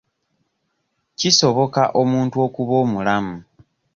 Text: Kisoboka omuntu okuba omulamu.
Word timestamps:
Kisoboka 1.19 1.83
omuntu 2.01 2.35
okuba 2.45 2.73
omulamu. 2.83 3.35